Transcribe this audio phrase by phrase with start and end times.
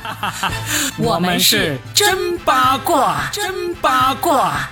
[0.98, 4.68] 我们是真八卦，真八卦。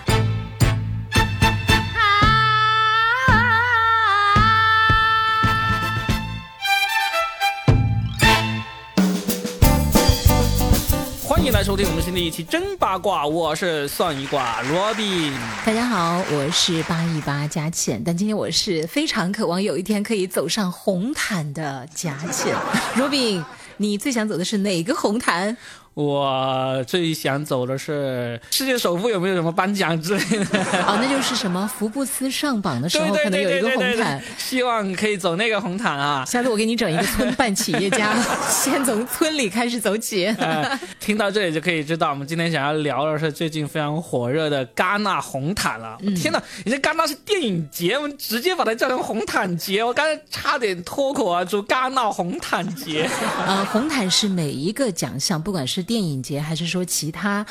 [11.26, 15.32] 欢迎来收听我们新的一期真八卦，我是算一卦罗宾。
[15.64, 22.54] 大家好，我是八一八佳倩，但今天我是非常渴望有一天可以走上红毯的佳倩。
[22.96, 23.42] 罗宾，
[23.78, 25.56] 你最想走的是哪个红毯？
[25.94, 30.60] 我最想走的是世界首富有没有什么颁奖之类的？
[30.86, 34.22] 哦，那就是什么福布斯上榜的时候对对可能有一个红毯。
[34.48, 36.24] 希望可以走那个红毯啊！
[36.24, 38.14] 下次我给你整一个村办企业家，
[38.48, 40.24] 先从村里开始走起。
[40.38, 45.98] 呃，听到这里就可以知道，我们今天想要聊的是最近非常火热的戛纳红毯了。
[46.00, 53.06] 嗯天哪，你这戛纳是电影节，我们直接把它叫成红毯节，我刚才差点脱口而出戛纳红毯节。
[53.46, 57.44] 呃，红毯是每一个奖项，不管是电影节还是说其他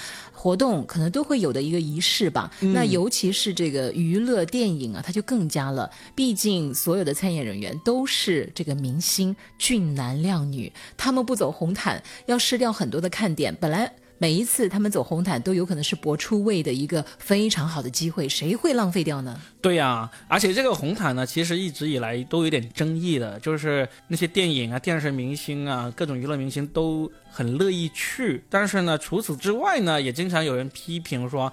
[0.48, 2.50] 活动，可能都会有的一个仪式吧。
[2.62, 5.92] 那尤其是这个娱乐电影啊，它就更加了。
[6.16, 13.54] 毕竟所有的参演人员都是这个明星，俊男靓女，他们不走红毯，要失掉很多的看点。
[13.60, 13.94] 本来。
[14.20, 19.40] 每一次他们走红毯都有可能是博出位的一个非常好的机会，谁会浪费掉呢？
[19.62, 31.52] 对呀、而且这个红毯呢，其实一直以来都有点争议的，就是那些电影啊、电视明星啊、各种娱乐明星都很乐意去，但是呢，除此之外呢，也经常有人批评说，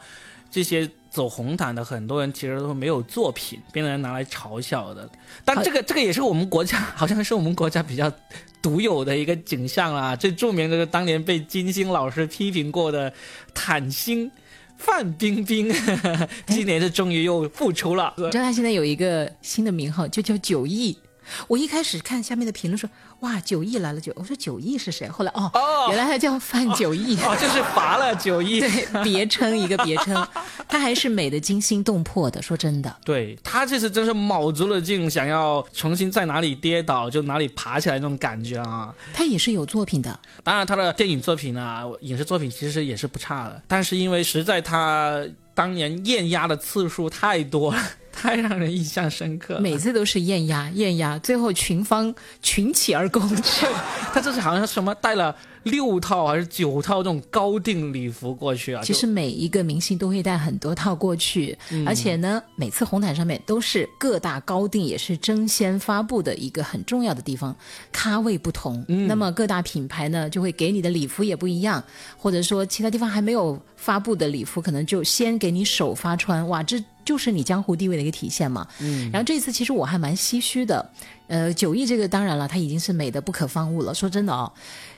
[0.51, 5.09] 这些走红毯的很多人其实都没有作品，被人拿来嘲笑的。
[5.45, 8.13] 但这个这个也是我们国家，好像是我们国家比较
[8.61, 10.17] 独有的一个景象啦。
[10.17, 13.13] 最著名的就是当年被金星老师批评过的
[13.55, 14.29] 坦星。
[14.77, 15.73] 范冰冰
[16.49, 20.99] 今年是终于又复出了，你知道他现在有一个新的名号，就叫九亿。
[21.47, 22.89] 我一开始看下面的评论说，
[23.21, 25.09] 哇，九亿来了九，我说九亿是谁？
[25.09, 27.17] 后来哦，哦原来他叫范九亿。
[27.23, 28.61] 哦， 就是罚了九亿。
[28.61, 30.27] 对，别称一个别称，
[30.69, 32.41] 他还是美的惊心动魄的。
[32.43, 38.95] 说真的，对他这次真是卯足了劲，想要重新在哪里跌倒就哪里爬起来那种感觉啊！
[39.13, 40.19] 他也是有作品的。
[40.43, 45.25] 当然，他的电影作品啊、影视作品其实也是不差的，但是因为实在他
[45.55, 47.81] 当年艳压的次数太多了，
[48.15, 49.61] 太让人印象深刻了。
[49.61, 53.67] 每次都是艳压艳压，最后群芳群起而攻之。
[54.15, 58.83] 他这是好像什么带了六套还是九套这种高定礼服过去啊？
[58.85, 67.55] 其实每一个明星都会带很多套过去，而且呢，每次红毯上面都是各大高定，也是争先发布的一个很重要的地方，
[67.91, 68.85] 咖位不同。
[69.09, 71.83] 那么各大品牌呢，就会给你的礼服也不一样，
[72.17, 76.47] 或者说其他地方还没有发布的礼服，可能就先给你首发穿。
[76.49, 78.67] 哇，这就是你江湖地位的一个体现嘛。
[78.81, 79.11] 嗯。
[79.13, 80.91] 然后这次其实我还蛮唏嘘的，
[81.29, 83.95] 呃，九亿这个当然了，它已经是美的不可方物了。
[83.95, 84.53] 说真的哦，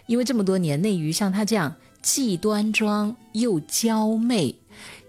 [0.06, 4.55] 因为这么多年内娱像她这样既端庄又娇媚，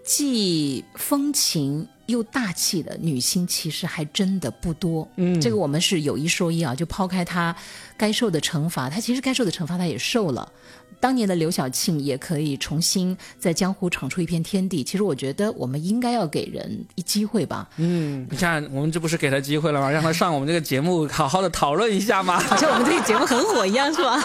[0.03, 5.07] 既风情又大气的女星，其实还真的不多。
[5.17, 7.55] 嗯，这个我们是有一说一啊，就抛开她
[7.97, 10.51] 该受的惩罚，她其实该受的惩罚她也受了。
[10.99, 14.83] 当年的刘晓庆也可以重新在江湖闯出一片天地。
[14.83, 17.69] 其实我觉得我们应该要给人一机会吧。
[17.77, 19.91] 嗯，你看我们这不是给他机会了吗？
[19.91, 22.39] 让他上我们这个节目，好好的讨论一下嘛。
[22.49, 24.23] 好像我们这个节目很火一样，是吧？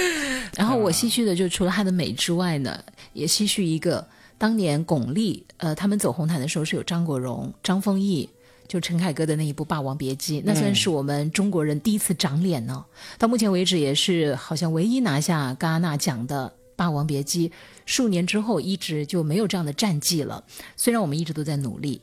[0.56, 2.78] 然后我唏嘘的就除了她的美之外呢，
[3.12, 4.06] 也唏嘘一个
[4.38, 8.28] 当年巩俐，呃，他们走红毯的时候是有张国荣、张丰毅。
[8.66, 12.84] 就陈凯歌的那一部《霸王别姬》，那算是我们中国人第一次长脸呢。
[13.18, 17.48] 到目前为止，也是好像唯一拿下戛纳奖的《霸王别姬》。
[17.86, 20.42] 数年之后，一直就没有这样的战绩了。
[20.76, 22.00] 虽然我们一直都在努力，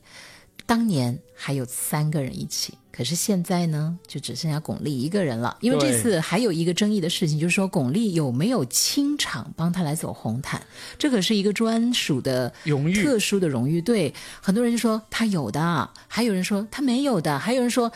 [0.71, 5.57] 当年还有三个人一起，可是现在呢，就只剩下巩俐一个人了。
[5.59, 10.61] 因为这次还有一个争议的事情，就是说巩俐有没有清场帮他来走红毯，
[10.97, 13.81] 这可是一个专属的荣誉特殊的荣誉。
[13.81, 17.91] 对，很多人就说他有的，还有人说他没有的，还有人说。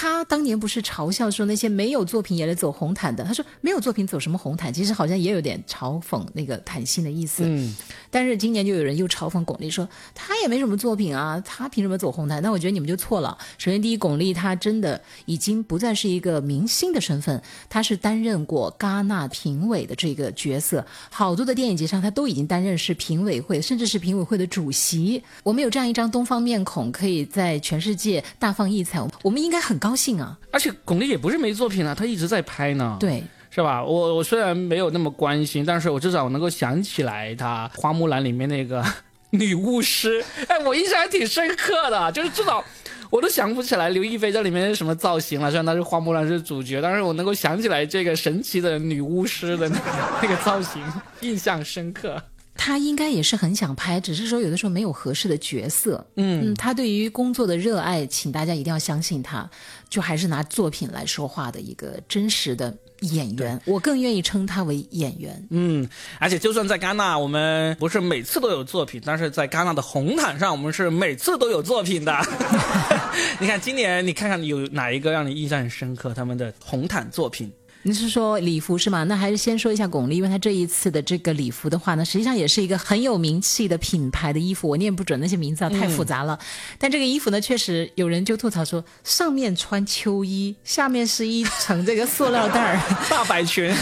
[0.00, 7.42] 她当年不是嘲笑说那些没有作品也来走红毯的，他说没有作品走什么红毯，其实好像也有点嘲讽那个毯星的意思。
[7.44, 7.74] 嗯，
[8.08, 12.40] 但是今年就有人又嘲讽巩俐说，他也没什么作品啊，他凭什么走红毯？
[12.40, 13.36] 那我觉得你们就错了。
[13.58, 25.20] 首先，第一，巩俐她真的已经不再是一个明星的身份，她是担任过戛纳评委的这个角色，好多的电影节上她都已经担任是评委会，甚至是评委会的主席。
[25.42, 30.38] 我们有这样一张东方面孔，可以在全世界大放异彩，我们应该很高兴啊。
[30.50, 32.96] 而且巩俐也不是没作品啊，她一直在拍呢。。
[32.98, 33.82] 对，是吧？
[33.84, 38.84] 我我虽然没有那么关心，但是我至少我能够想起来她《花木兰》里面那个
[39.30, 42.64] 女巫师，哎，我印象还挺深刻的，就是至少
[43.10, 45.50] 我都想不起来刘亦菲在里面是什么造型了。
[45.50, 49.84] 虽然她是花木兰是主角，但是我能够想起来这个神奇的女巫师的那个
[50.22, 50.82] 那个造型，
[51.20, 52.22] 印象深刻。
[52.58, 56.04] 他应该也是很想拍，只是说有的时候没有合适的角色。
[56.16, 59.48] 嗯，他对于工作的热爱，请大家一定要相信他，
[59.88, 63.58] 就还是拿作品来说话的一个真实的演员。
[63.64, 65.46] 我更愿意称他为演员。
[65.50, 65.88] 嗯，
[66.18, 72.20] 而且就算在戛纳，我们不是每次都有作品，但是在戛纳的红毯上，我们是每次都有作品的。
[73.38, 76.12] 你看今年，你看看有哪一个让你印象很深刻？
[76.12, 77.50] 他们的红毯作品。
[77.82, 79.04] 你是说礼服是吗？
[79.04, 86.38] 那还是先说一下巩俐，因为她这一次的这个礼服的话呢，实际上也是一个很有名气的品牌的衣服，我念不准那些名字啊，太复杂了。
[86.76, 93.72] 但这个衣服呢，确实有人就吐槽说，上面穿秋衣，下面是一层这个塑料袋儿 大摆裙，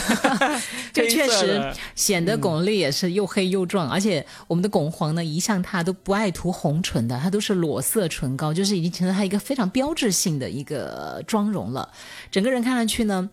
[0.92, 11.90] 就确实显得巩俐也是又黑又壮，而且我们的巩皇呢，一向他都不爱涂红唇的，他都是裸色唇膏，就是已经成了他一个非常标志性的一个妆容了，
[12.30, 13.28] 整个人看上去呢。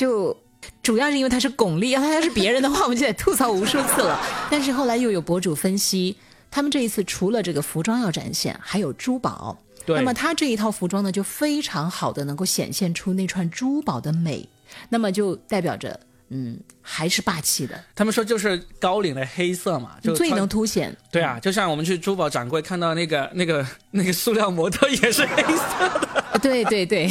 [0.00, 0.34] 就
[0.82, 4.18] 主要是因为他是巩俐，要他要是别人的话，我们就得吐槽无数次了。
[4.50, 6.16] 但是后来又有博主分析，
[6.50, 9.58] 他们这一次除了这个服装要展现，还有珠宝。
[9.84, 9.98] 对。
[9.98, 14.48] 那么他这一套服装呢，就非常好的能够显现出那串珠宝的美，
[14.88, 16.00] 那么就代表着，
[16.30, 17.78] 嗯，还是霸气的。
[17.94, 20.96] 他们说就是高领的黑色嘛，就最能凸显。
[21.12, 26.19] 对啊，就像我们去珠宝展柜看到那个那个那个塑料模特也是黑色的。
[26.38, 27.10] 对对对。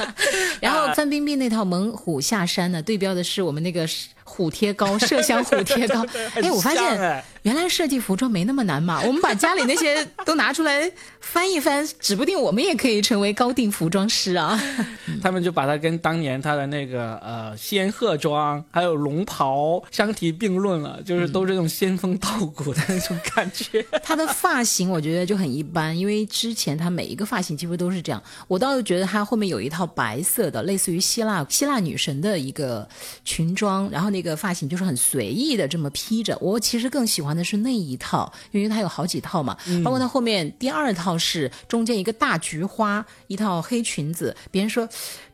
[0.60, 3.86] 然后范冰冰那套猛虎下山呢，对标的是我们那个
[4.30, 6.04] 虎贴膏， 麝香虎贴膏。
[6.34, 10.90] 哎，我发现原来设计服装没那么难嘛，我们把家里那些都拿出来
[11.20, 14.60] 翻一翻，指不定我们也可以成为高定服装师啊。
[15.22, 23.84] 他们就把它跟当年他的那个呃仙鹤装还有龙袍相提并论了，就是都是这种仙风道骨的那种感觉。
[24.04, 28.22] 他的发型我觉得就很一般，因为之前他每一个发型几乎都是这样。
[28.46, 30.50] 我倒是觉得他后面有一套白色。
[30.50, 32.88] 的类似于希腊希腊女神的一个
[33.24, 36.36] 裙装，然后那个发型就是很随意的这么披着。
[36.40, 44.88] 我其实更喜欢的是那一套，因为它有好几套嘛，包括它后面第二套是中间一个大菊花，一套黑裙子，别人说。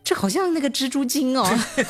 [0.06, 1.44] 这好像那个蜘蛛精哦，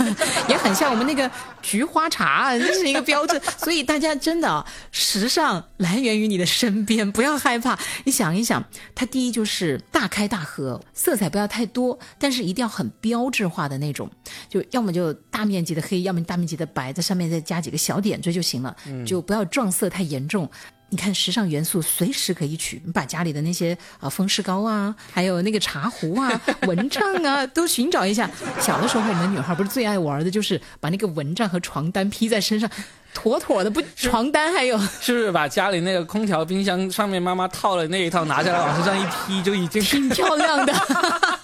[0.48, 1.30] 也很像我们那个
[1.60, 3.38] 菊花茶，这是一个标志。
[3.58, 7.78] 所以大家真的，时尚来源于你的身边，不要害怕。
[8.04, 8.64] 你想一想，
[8.94, 14.10] 它第一就是大开大合，色彩不要太多，但是一定要很标志化的那种，
[14.48, 18.74] 就要么就大面积的黑，要么大面积的白，在上面再加几个小点缀就行了，
[19.04, 20.50] 就不要撞色太严重。
[20.88, 28.30] 你看，时尚元素随时可以取，你把家里的那些啊风湿膏啊，还有那个茶壶啊、蚊帐啊，都寻找一下。
[28.60, 32.70] 小的时候，我们女孩不是最爱玩的，就是把那个蚊帐和床单披在身上。
[33.12, 40.72] 妥妥的不，床单还有 是不是把家里那个空调、冰箱上面妈妈套的那一套拿下来往身上一披，就已经 挺漂亮的。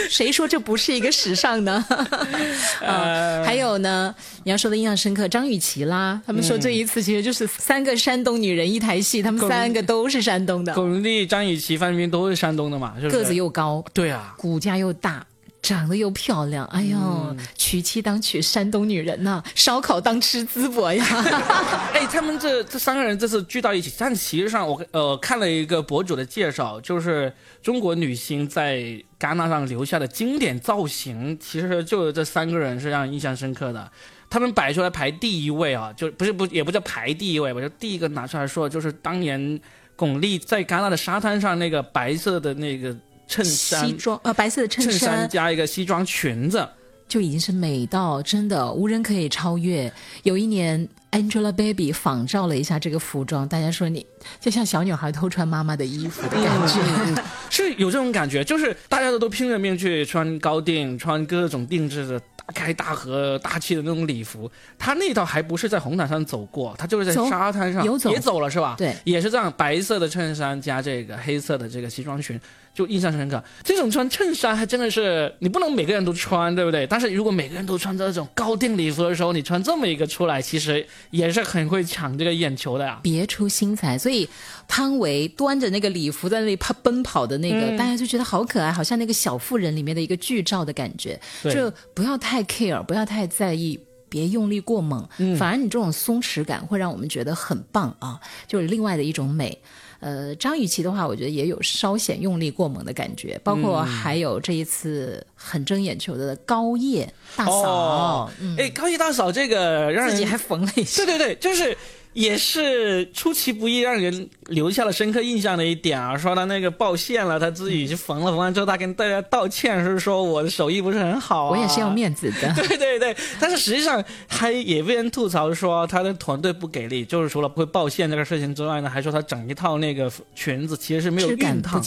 [0.08, 1.84] 谁说这不是一个时尚呢？
[2.84, 4.14] 啊，还有呢，
[4.44, 10.74] 你要说的印象深刻，张雨绮啦，他们说这一次其实就是三个山东女人一台戏，他们三个都是山东的。
[10.74, 15.26] 巩俐、张雨绮、范冰冰都是山东的嘛，个子又高，对啊，骨架又大。
[15.62, 21.04] 长得又漂亮，哎呦，娶妻当娶山东女人呐，烧烤当吃淄博呀！
[21.92, 27.30] 哎，他们这这三个人这次聚到一起，但其实上我呃看了一个博主的介绍，就是
[27.62, 33.92] 中国女星在戛纳上留下的经典造型，其实就这三个人是让人印象深刻的。
[34.28, 39.60] 他们摆出来排第一位啊，就不是不也不叫排第一位吧，就第一个拿出来说，就是当年
[39.94, 42.96] 巩俐在戛纳的沙滩上那个白色的那个。
[43.30, 46.68] 衬衫、西装，呃，白色的衬衫加一个西装裙子，
[47.06, 49.92] 就已经是美到真的无人可以超越。
[50.24, 54.06] 有一年，Angelababy 仿照了一下这个服装，大家说你
[54.40, 62.20] 就像小女孩偷穿妈妈的衣服的感觉，是有这种感觉，就是大家都都拼了命去穿高定，穿各种定制的。
[62.52, 68.74] 开大河大气的那种礼服，他那套还不是在红毯上走过，他就是在沙滩上也走了是吧？
[68.76, 72.38] 对，也是这样，白色的衬衫加这个黑色的这个西装裙，
[72.74, 73.42] 就印象深刻。
[73.62, 76.86] 这种穿衬衫还真的是你不能每个人都穿，对不对？
[76.86, 82.98] 但是如果每个人都穿这种高定礼服的时候，你穿这么一个出来，其实也是很会抢这个眼球的呀。
[83.02, 84.28] 别出心裁，所以
[84.66, 92.39] 汤唯端着那个礼服在那里跑奔跑的那个，大家就觉得好可爱，好像那个小妇人里面的一个剧照的感觉，就不要太。
[92.44, 93.78] Care 不要太在意，
[94.08, 99.58] 别用力过猛，反而你这种松弛感会让我们觉得很棒啊，就是另外的一种美。
[100.00, 107.06] 呃，张雨绮的话，我觉得也有稍显用力过猛的感觉，包括还有这一次很争眼球的高叶
[107.36, 111.76] 大嫂，哎，高叶大嫂这个让自己还缝了一下，对对对，就是
[112.12, 116.16] 也是出其不意，让人留下了深刻印象的一点啊。
[116.16, 121.50] 说他那个爆线了，他自己去缝了，缝完之后他跟大家道歉，是说我的手艺不是很好啊。
[121.50, 122.52] 我也是要面子的。
[122.66, 131.80] 对对对，但是实际上还也被人吐槽说他的团队不给力，就是除了不会爆线这个事情之外呢，还说他整一套那个裙子其实是没有熨烫。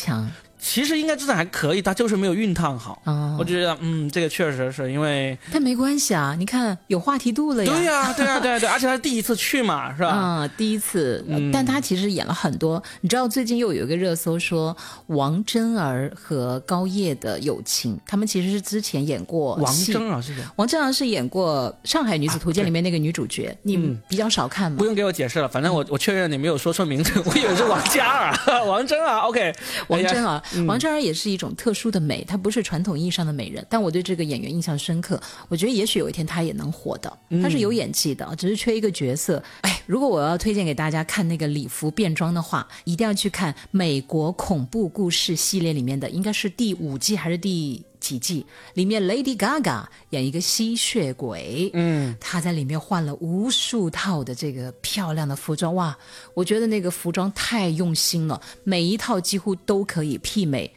[0.64, 3.02] 其实应该质量还可以，它就是没有熨烫好。
[3.04, 5.38] 哦，我觉得，嗯，这个确实是因为。
[5.52, 7.72] 但没关系啊，你看有话题度了呀。
[7.72, 10.08] 对呀，对呀，对对，而且他第一次去嘛， 是吧？
[10.08, 11.24] 啊，第一次。
[11.28, 11.52] 嗯。
[11.52, 14.76] 但他其实演了很多，你知道最近又有一个热搜说
[15.08, 19.56] 王真儿和高叶的友情，他们其实是之前演过。
[19.56, 20.42] 王真儿是谁？
[20.56, 23.78] 王真儿是演过《上海女子图鉴》里面那个女主角，你
[24.08, 24.78] 比较少看吗？
[24.80, 28.34] 不用给我解释了，反正我我确认你没有说错名字，我以为是王嘉尔，
[28.66, 29.54] 王真儿，OK，
[29.90, 30.42] 王真儿。
[30.68, 35.22] 王真儿也是一种特殊的美，她不是传统意义上的美人，但我对这个演员印象深刻。
[35.50, 39.44] 我觉得也许有一天她也能火的，她是有演技的，只是缺一个角色。
[39.62, 48.46] 哎，如果我要推荐给大家看那个礼服变装的话，一定要去看《美国恐怖故事》系列里面的，应该是第五季还是第几季？
[48.74, 55.98] 里面 Lady Gaga 演一个吸血鬼，嗯，她在里面换了无数套的这个漂亮的服装，哇，
[56.34, 60.70] 我觉得那个服装太用心了，每一套几乎都可以媲美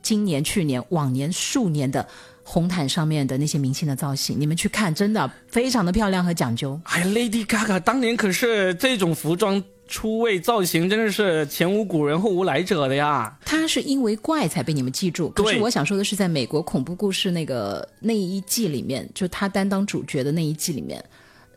[0.00, 2.06] 今年、去年、往年数年的
[2.44, 4.40] 红毯上面的那些明星的造型。
[4.40, 6.80] 你们去看，真的非常的漂亮和讲究。
[6.84, 9.62] 哎，Lady Gaga 当年可是这种服装。
[9.88, 13.36] 出位造型真的是前无古人后无来者的呀！
[13.44, 15.30] 他是因为怪才被你们记住。
[15.30, 21.02] 可是我想说的是，在美国恐怖故事那个那一季里面，就他担当主角的那一季里面，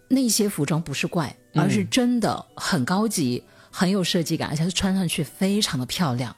[0.07, 6.35] 那些服装不是怪，而是真的很高级，很有设计感，而且是穿上去非常的漂亮。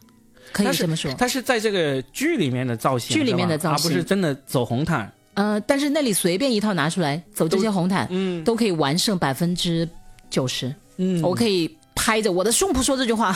[0.51, 5.11] 可以这么说，他是在这个剧里面的造型，剧里面的造型，而不是真的走红毯。
[5.35, 9.87] 呃，但是那里随便一套拿出来走这些红毯，嗯，都可以完胜百分之
[10.29, 10.73] 九十。
[10.97, 11.77] 嗯，我可以。
[11.95, 13.35] 拍着我的胸脯说这句话，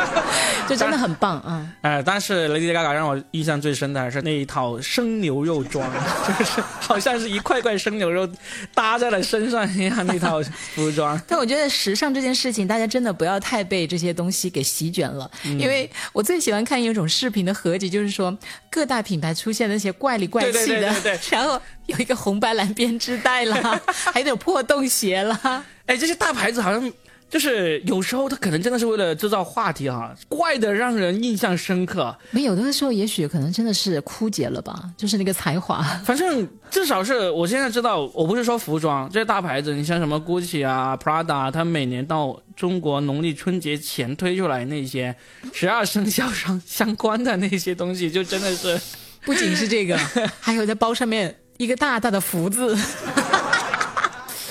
[0.68, 1.66] 就真的很棒啊！
[1.80, 5.90] 哎，但是 Lady Gaga 让我印象最深的还是那一套生牛肉装，
[6.38, 8.28] 就是好像是一块块生牛肉
[8.74, 10.42] 搭在了身上一样那套
[10.74, 11.20] 服装。
[11.26, 18.36] 但我觉得时尚这件事情，大家真的不要太被这些东西给席卷了，因为我最喜欢看一种视频的合集，就是说
[18.70, 23.80] 各大品牌出现那些怪里怪气的，然后有一个红白蓝编织袋啦，
[24.12, 26.92] 还有破洞鞋啦，哎，这些大牌子好像。
[27.28, 32.16] 就是有时候他可能真的是为了制造话题哈，怪的让人印象深刻。
[32.30, 35.82] 没有的时候，也许可能真的是枯竭了吧，就是那个才华。
[36.04, 45.14] 反正至少是我现在知道，我不是说服装这些大牌子，你像什么 GUCCI 啊、Prada，它每年到中国农历春节前推出来那些
[45.52, 48.80] 十二生肖上相关的那些东西，就真的是
[49.24, 49.98] 不仅是这个，
[50.40, 52.78] 还有在包上面一个大大的福字。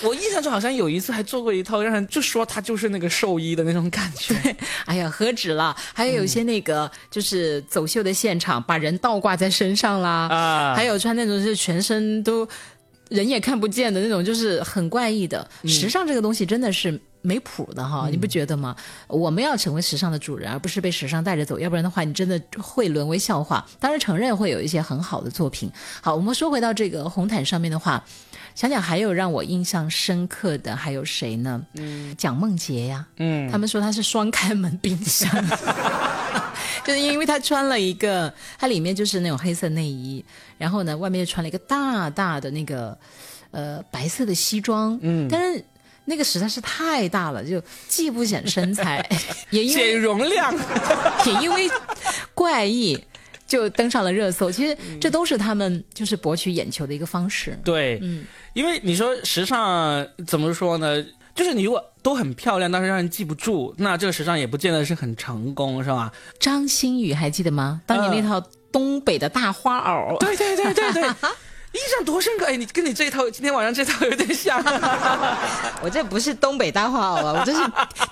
[0.05, 4.35] 我印象中好像有一次还做过一套，让人就说他就是那个兽医的那种感觉。
[4.85, 12.47] 哎呀，何止了，还有一些那个就是走秀的现场，把人倒挂在身上啦，啊，还有穿那种是全身都
[13.09, 15.47] 人也看不见的那种，就是很怪异的。
[15.65, 18.75] 时尚这个东西真的是没谱的哈，你不觉得吗？
[19.07, 23.65] 我们要成为时尚的主人，而不是被时尚带着走，要不然的话，你真的会沦为笑话。
[23.79, 25.71] 当然承认会有一些很好的作品。
[26.01, 28.03] 好，我们说回到这个红毯上面的话。
[28.53, 31.61] 想想还有让我印象深刻的还有谁呢？
[31.73, 35.29] 嗯，蒋梦婕呀，嗯，他们说她是双开门冰箱，
[36.85, 40.23] 就是因为她穿了一个，她里面就是那种黑色内衣，
[40.57, 42.97] 然后呢，外面又穿了一个大大的那个
[43.51, 45.61] 呃白色的西装，嗯，但是
[46.05, 49.07] 那个实在是太大了，就既不显身材，
[49.51, 50.53] 也因为显容量，
[51.25, 51.69] 也因为
[52.33, 52.97] 怪异。
[53.47, 57.55] 就登上了热搜，其实这都是他们就是博取眼球的一个方式。
[57.63, 61.05] 对，嗯，因为你说时尚怎么说呢？
[61.35, 66.11] 就是你如果都很漂亮，但是让人记不住，那这个时尚也不见得是很成功，是吧？
[66.39, 67.79] 张馨予还记得吗？
[67.85, 70.17] 当年那套东北的大花袄。
[70.17, 71.03] 对对对对对。
[71.75, 72.55] 印象多深刻哎！
[72.55, 74.63] 你跟你这一套今天晚上这套有点像。
[75.83, 77.33] 我这不是东北大话好吧？
[77.39, 77.59] 我这是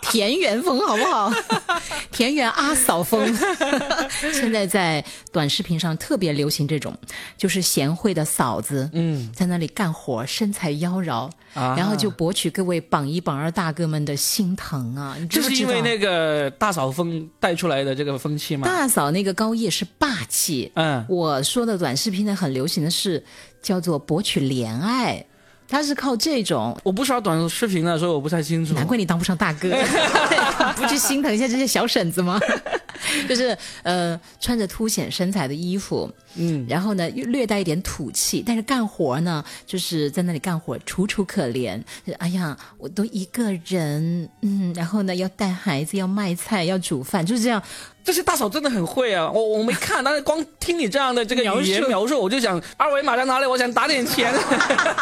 [0.02, 1.32] 田园风好不好？
[2.12, 3.34] 田园阿嫂风。
[4.34, 6.94] 现在在短视频上特别流行这种，
[7.38, 15.18] 就是贤惠的嫂子，嗯，在那里干活，身材妖娆，然后就博取各位榜一榜二大哥们的心疼啊！
[15.30, 18.68] 这是因为那个大嫂风带出来的这个风气吗？
[18.68, 20.72] 大嫂那个高叶是霸气。
[20.76, 23.24] 嗯，我说的短视频呢，很流行的是。
[23.64, 25.26] 叫做博取怜爱，
[25.70, 26.78] 他是靠这种。
[26.84, 28.74] 我不刷短视频的，所以我不太清楚。
[28.74, 29.70] 难怪你当不上大哥，
[30.76, 32.38] 不去心疼一下这些小婶子吗？
[33.28, 47.62] 就是呃穿着凸显身材的衣服，嗯，然后呢又略带一点土气，但是干活呢就是在那里干活楚楚可怜，就哎呀我都一个人，嗯，然后呢要带孩子，要卖菜，要煮饭，就是这样。
[48.04, 49.32] 这些大嫂真的很会啊！
[49.32, 53.46] 我我没看，但是光听你这样的这个语言描述，我就想二维码在哪里？
[53.46, 54.34] 我想打点钱。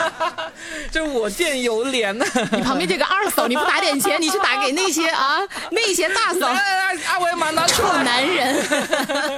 [0.91, 2.25] 就我见犹怜呢。
[2.51, 5.39] 你旁边这个二嫂，你不打点钱，你去打给那些啊
[5.71, 6.47] 那些大嫂。
[6.47, 8.55] 二维码拿臭男人。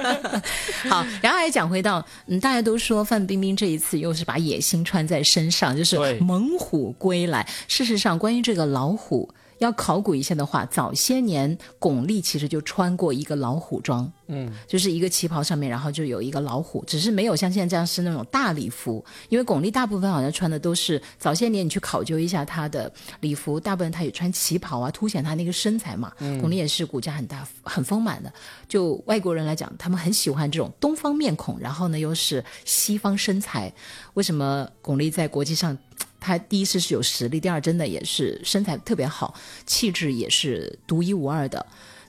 [0.90, 7.46] 好，然后还讲回到，嗯，大家都说范冰冰这一次又是把野心穿在身上，就是猛虎归来。
[7.66, 9.30] 事实上，关于这个老虎。
[9.58, 26.12] 要考古一下的话，早些年巩俐其实就穿过一个老虎装，嗯，就是一个旗袍上面，然后就有一个老虎，只是没有像现在这样是那种大礼服，因为巩俐大部分好像穿的都是早些年你去考究一下她的礼服，大部分她也穿旗袍啊，凸显她那个身材嘛。
[26.18, 28.32] 巩俐也是骨架很大、很丰满的，
[28.68, 33.72] 就外国人来讲，他们很喜欢这种东方面孔，然后呢又是西方身材。
[34.14, 35.76] 为什么巩俐在国际上？
[36.24, 39.34] 他第一次是有实力，第二真的也是身材特别好，
[39.66, 41.66] 气质也是独一无二的。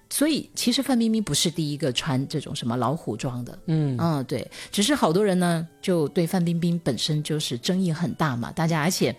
[0.10, 9.14] 所以其实范冰冰不是第一个穿这种什么老虎装的，嗯嗯，对，只是好多人呢就对范冰冰本身就是争议很大嘛，大家而且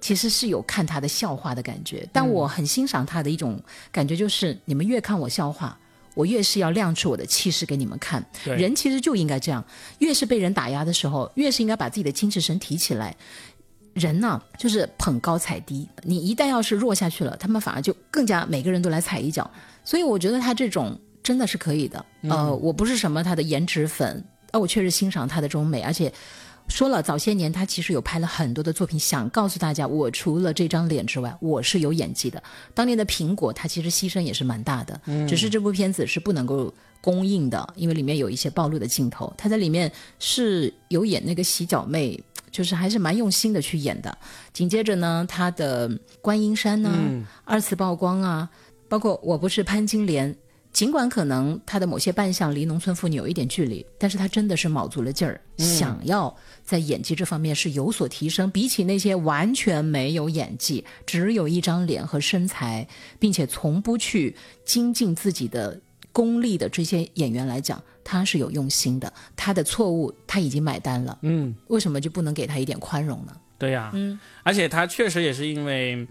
[0.00, 5.78] 其实是有看她的笑话的感觉，但我很欣赏她的一种感觉，就是你们越看我笑话，
[6.14, 8.24] 我越是要亮出我的气势给你们看。
[8.44, 9.64] 人其实就应该这样，
[10.00, 13.16] 越是被人打压的时候，越是应该把自己的精气神提起来。
[13.98, 15.88] 人呢，就是捧高踩低。
[16.02, 19.50] 你一旦要是弱下去了，他们反而就更加每个人都来踩一脚。
[19.84, 22.04] 所以我觉得他这种真的是可以的。
[22.22, 25.80] 呃，我不是什么他的颜值粉，呃，我确实欣赏他的这种美。
[25.82, 26.12] 而且
[26.68, 32.42] 说了，早些年他其实有拍了很多的作品，想告诉大家，我除了这张脸之外，我是有演技的。
[32.74, 35.00] 当年的苹果，他其实牺牲也是蛮大的。
[35.26, 39.32] 只是这部片子是不能够公映的，因为里面有一些暴露的镜头。
[39.38, 42.22] 他在里面是有演那个洗脚妹。
[42.50, 44.16] 就是还是蛮用心的去演的。
[44.52, 45.90] 紧接着呢，他的
[46.20, 46.90] 观音山呢，
[47.44, 48.48] 二次曝光啊，
[48.88, 50.34] 包括我不是潘金莲，
[50.72, 58.50] 尽管可能他的某些扮相离农村妇女有一点距离，但是他真的是卯足了劲儿，想要在演技这方面是有所提升。
[58.50, 62.86] 比起那些完全没有演技，只有一张脸和身材，
[63.18, 65.80] 并且从不去精进自己的
[66.18, 67.80] 功利的这些演员来讲。
[68.10, 73.36] 他是有用心的，他的错误他已经买单了，嗯，为什么就不能给他一点宽容呢？
[73.58, 76.08] 对呀，嗯，而且他确实也是因为，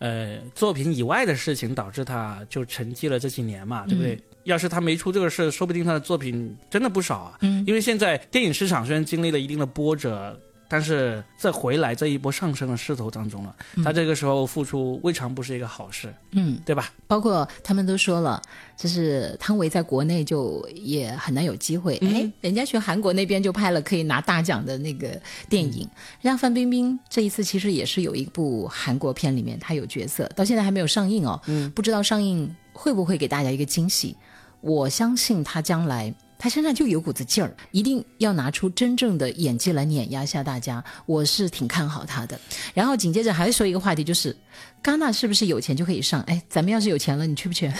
[0.00, 4.22] 呃，作品以外的事情导致他就沉寂了这几年嘛，对不对？
[4.44, 10.38] 要是他没出这个事，说不定他的作品真的不少啊，嗯，因为现在电影市场虽然经历了一定的波折。
[10.72, 16.92] 但是在回来这一波上升的势头当中了，他这个时候复出未尝不是一个好事，嗯，对吧？
[17.08, 18.40] 包括他们都说了，
[18.76, 25.88] 就是汤唯在国内就也很难有机会，哎，人家去韩国那边就拍了可以拿大奖的那个电影，
[26.20, 34.16] 让范冰冰这一次其实也是有一部韩国片里面她有角色，到现在还没有上映哦，嗯，不知道上映会不会给大家一个惊喜，
[34.60, 36.14] 我相信她将来。
[36.40, 40.82] 他身上就有股子劲儿，一定要拿出真正的演技来碾压下大家。
[41.04, 42.40] 我是挺看好他的。
[42.72, 44.34] 然后紧接着还说一个话题，就是
[44.82, 46.22] 戛纳是不是有钱就可以上？
[46.22, 47.70] 哎，咱们要是有钱了，你去不去？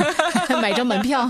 [0.60, 1.28] 买张门票，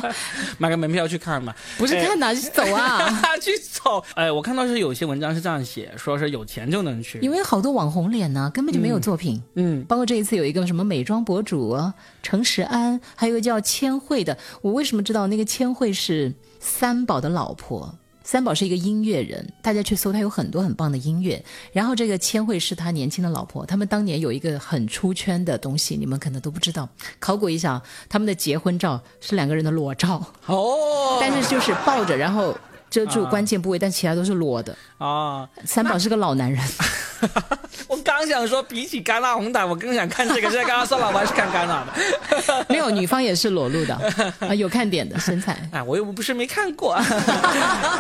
[0.59, 1.55] 买个门票去看嘛。
[1.79, 3.09] 不是看哪，是走啊，
[3.41, 4.05] 去走。
[4.15, 9.41] 哎，我看到是有些文章是这样写，说是有钱就能去，因为好多网红脸呢，根本就没有作品。
[9.55, 11.79] 嗯，包括这一次有一个什么美妆博主
[12.23, 14.37] 程石安，还有一个叫千惠的。
[14.61, 16.35] 我为什么知道那个千惠是？
[16.65, 21.45] 三宝的老婆，三宝是一个音乐人，大家去搜他有很多很棒的音乐。
[21.73, 26.89] 然后这个千惠是他年轻的老婆，他们当年有一个很出圈的东西，你们可能都不知道。
[27.19, 32.57] 考古一下，他们的结婚照是两个人的裸照哦，但是就是抱着，然后
[32.89, 35.49] 遮住关键部位，但其他都是裸的啊。
[35.65, 36.63] 三宝是个老男人。
[37.89, 40.51] 我刚想说，比起戛纳红毯，我更想看这个。
[40.51, 42.67] 现在刚刚算了，我还是看戛纳的。
[42.69, 43.95] 没有，女方也是裸露的
[44.41, 45.57] 啊，有看点的身材。
[45.73, 46.95] 哎，我又不是没看过。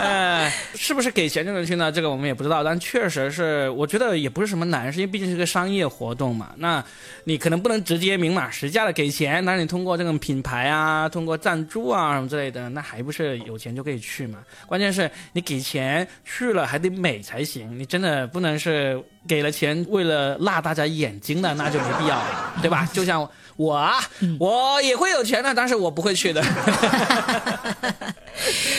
[0.00, 1.90] 哎，是不是给钱就能去呢？
[1.92, 2.64] 这个我们也不知道。
[2.64, 6.50] 但确实是，我觉得也不是什么难事，因为毕竟是个商业活动嘛。
[6.56, 6.82] 那
[7.24, 14.38] 你可能不能直接明码实价的给钱，但是你通过这种品牌啊，通过赞助啊什么之类的，那还不是有钱就可以去嘛？
[14.66, 19.02] 关键是你给钱去了还得美才行，你真的不能是。
[19.26, 22.88] 给了钱为了辣大家眼睛的， 那就没必要了，对吧？
[22.92, 23.98] 就像我啊，
[24.38, 26.42] 我也会有钱的，但是我不会去的。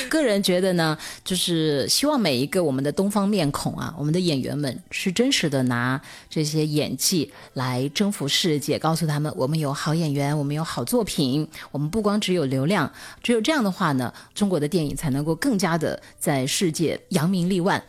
[0.09, 12.91] 个人觉得呢，就是希望每一个我们的东方面孔啊，我们的演员们是真实的拿这些演技来征服世界，告诉他们我们有好演员，我们有好作品，我们不光只有流量，
[13.23, 17.81] 只有这样的话呢，中国的电影才能够更加的在世界扬名立万。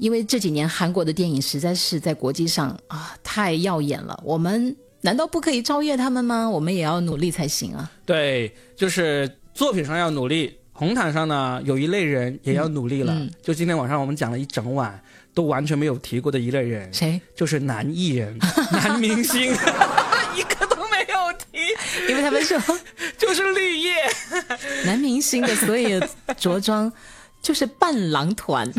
[0.00, 6.48] 因为这几年韩国的电影实在是在国际上啊太耀眼了，我们难道不可以超越他们吗？
[6.48, 7.92] 我们也要努力才行啊！
[8.06, 13.14] 对，就是作品上要努力，红毯上呢有一类人也要努力了。
[13.42, 14.98] 就今天晚上我们讲了一整晚，
[15.34, 17.20] 都完全没有提过的一类人，谁？
[17.36, 18.38] 就是男艺人、
[18.72, 19.52] 男明星，
[20.34, 21.58] 一个都没有提，
[22.08, 22.58] 因为他们说
[23.18, 23.92] 就是绿叶
[24.86, 26.00] 男明星的所以
[26.38, 26.90] 着装。
[27.42, 28.70] 就是伴郎团，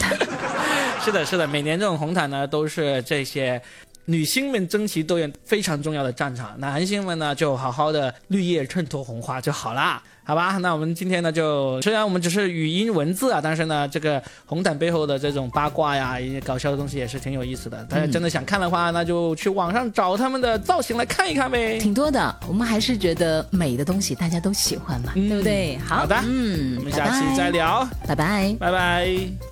[1.04, 3.62] 是的，是的，每年这种红毯呢，都是这些
[4.06, 10.02] 女星们争奇斗艳非常重要的战场，男星们呢就好好的绿叶衬托红花就好啦。
[10.24, 17.84] 好吧，那我们今天呢，就虽然我们只是语音文字啊，但是呢，这个红毯背后的这种八卦呀，一些搞笑的东西也是挺有意思的。
[17.86, 21.80] 大家真的想看的话，那就去网上找他们的造型来看一看呗。
[21.80, 25.78] 挺多的，我们还是觉得美的东西大家都喜欢嘛，对不对？
[25.80, 29.51] 好的，嗯，我们下期再聊，拜拜，拜拜。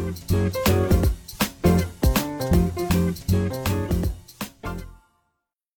[0.00, 0.30] Thank
[3.32, 3.69] you.